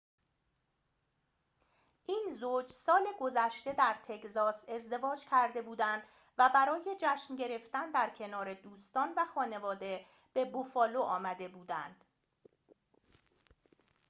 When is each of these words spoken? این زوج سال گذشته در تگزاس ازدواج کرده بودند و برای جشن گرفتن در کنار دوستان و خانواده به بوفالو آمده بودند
این 2.03 2.27
زوج 2.39 2.67
سال 2.69 3.07
گذشته 3.19 3.73
در 3.73 3.95
تگزاس 4.03 4.63
ازدواج 4.67 5.25
کرده 5.31 5.61
بودند 5.61 6.03
و 6.37 6.49
برای 6.53 6.95
جشن 6.99 7.35
گرفتن 7.35 7.91
در 7.91 8.09
کنار 8.09 8.53
دوستان 8.53 9.13
و 9.17 9.25
خانواده 9.25 10.05
به 10.33 10.45
بوفالو 10.45 11.01
آمده 11.01 11.47
بودند 11.47 12.05